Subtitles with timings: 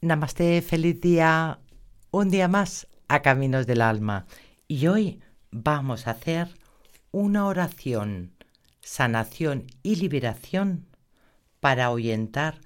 [0.00, 1.58] Namaste, feliz día.
[2.12, 4.26] Un día más a Caminos del Alma.
[4.68, 6.54] Y hoy vamos a hacer
[7.10, 8.32] una oración,
[8.80, 10.86] sanación y liberación
[11.58, 12.60] para ahuyentar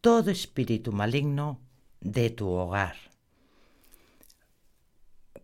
[0.00, 1.60] todo espíritu maligno
[2.00, 2.94] de tu hogar.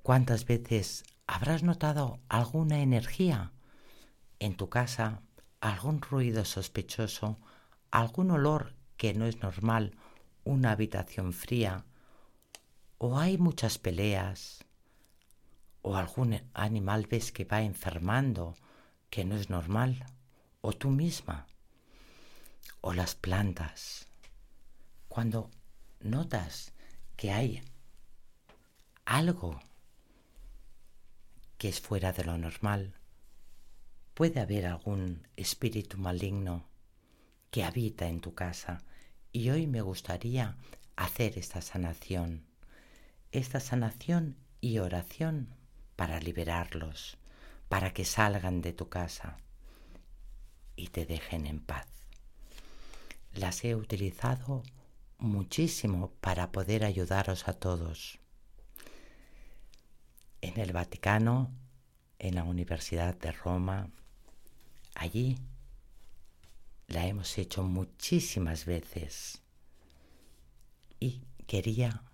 [0.05, 3.51] ¿Cuántas veces habrás notado alguna energía
[4.39, 5.23] en tu casa,
[5.61, 7.41] algún ruido sospechoso,
[7.91, 9.97] algún olor que no es normal?
[10.45, 11.85] Una habitación fría,
[12.99, 14.65] o hay muchas peleas,
[15.83, 18.55] o algún animal ves que va enfermando,
[19.11, 20.07] que no es normal,
[20.61, 21.47] o tú misma,
[22.81, 24.07] o las plantas.
[25.09, 25.51] Cuando
[26.01, 26.73] notas
[27.17, 27.63] que hay
[29.05, 29.61] algo
[31.59, 32.95] que es fuera de lo normal,
[34.15, 36.69] puede haber algún espíritu maligno
[37.51, 38.85] que habita en tu casa
[39.33, 40.57] y hoy me gustaría
[40.95, 42.45] hacer esta sanación,
[43.33, 45.49] esta sanación y oración
[45.97, 47.17] para liberarlos,
[47.69, 49.39] para que salgan de tu casa
[50.77, 51.87] y te dejen en paz.
[53.33, 54.63] Las he utilizado
[55.19, 58.19] muchísimo para poder ayudaros a todos.
[60.43, 61.51] En el Vaticano,
[62.19, 63.89] en la Universidad de Roma,
[64.95, 65.39] allí
[66.93, 69.41] la hemos hecho muchísimas veces
[71.01, 72.05] y quería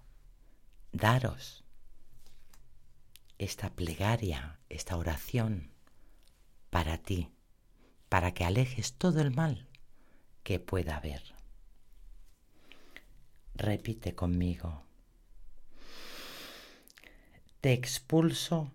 [0.92, 1.64] daros
[3.38, 5.72] esta plegaria, esta oración
[6.70, 7.30] para ti,
[8.08, 9.68] para que alejes todo el mal
[10.44, 11.22] que pueda haber.
[13.54, 14.84] Repite conmigo.
[17.60, 18.70] Te expulso,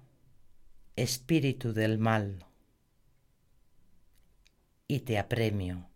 [0.97, 2.45] espíritu del mal,
[4.87, 5.89] y te apremio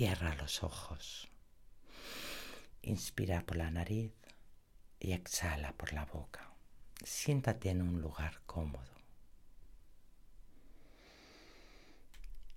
[0.00, 1.28] Cierra los ojos.
[2.80, 4.14] Inspira por la nariz
[4.98, 6.54] y exhala por la boca.
[7.04, 8.94] Siéntate en un lugar cómodo.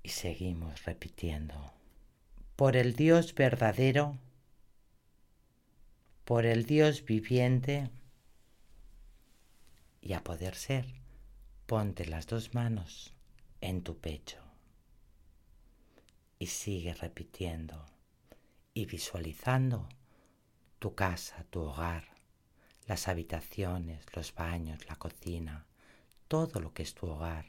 [0.04, 1.74] Y seguimos repitiendo.
[2.56, 4.18] Por el Dios verdadero,
[6.24, 7.90] por el Dios viviente,
[10.00, 10.86] y a poder ser,
[11.66, 13.14] ponte las dos manos
[13.60, 14.43] en tu pecho
[16.44, 17.86] y sigue repitiendo
[18.74, 19.88] y visualizando
[20.78, 22.04] tu casa, tu hogar,
[22.86, 25.66] las habitaciones, los baños, la cocina,
[26.28, 27.46] todo lo que es tu hogar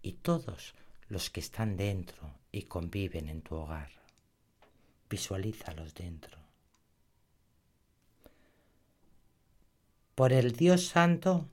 [0.00, 0.74] y todos
[1.08, 3.90] los que están dentro y conviven en tu hogar.
[5.10, 6.38] Visualízalos dentro.
[10.14, 11.50] Por el Dios Santo,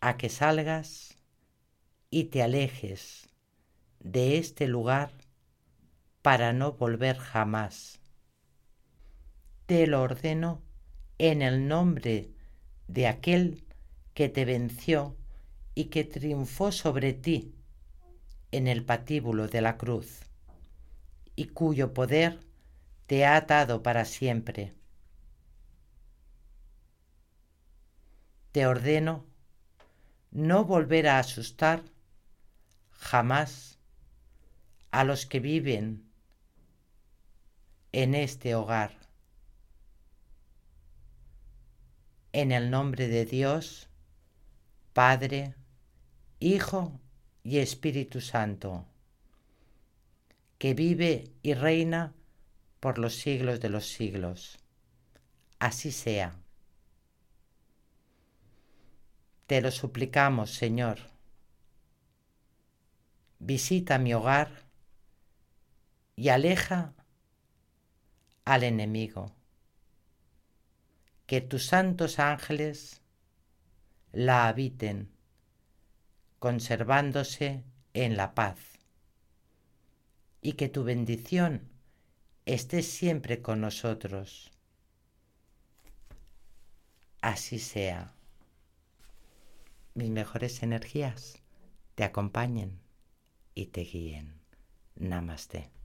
[0.00, 1.16] a que salgas
[2.10, 3.29] y te alejes
[4.00, 5.12] de este lugar
[6.22, 8.00] para no volver jamás.
[9.66, 10.62] Te lo ordeno
[11.18, 12.30] en el nombre
[12.88, 13.64] de aquel
[14.14, 15.16] que te venció
[15.74, 17.54] y que triunfó sobre ti
[18.50, 20.20] en el patíbulo de la cruz
[21.36, 22.40] y cuyo poder
[23.06, 24.74] te ha atado para siempre.
[28.52, 29.24] Te ordeno
[30.32, 31.82] no volver a asustar
[32.90, 33.79] jamás
[34.90, 36.10] a los que viven
[37.92, 38.98] en este hogar.
[42.32, 43.88] En el nombre de Dios,
[44.92, 45.54] Padre,
[46.38, 47.00] Hijo
[47.42, 48.86] y Espíritu Santo,
[50.58, 52.12] que vive y reina
[52.78, 54.58] por los siglos de los siglos.
[55.58, 56.34] Así sea.
[59.46, 60.98] Te lo suplicamos, Señor.
[63.40, 64.69] Visita mi hogar
[66.20, 66.92] y aleja
[68.44, 69.34] al enemigo.
[71.24, 73.00] Que tus santos ángeles
[74.12, 75.10] la habiten,
[76.38, 77.64] conservándose
[77.94, 78.58] en la paz.
[80.42, 81.70] Y que tu bendición
[82.44, 84.52] esté siempre con nosotros.
[87.22, 88.12] Así sea.
[89.94, 91.42] Mis mejores energías
[91.94, 92.78] te acompañen
[93.54, 94.38] y te guíen.
[94.96, 95.79] Namaste.